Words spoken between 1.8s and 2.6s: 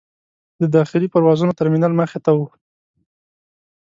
مخې ته و.